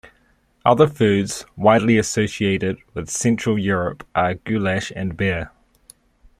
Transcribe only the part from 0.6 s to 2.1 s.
Other foods widely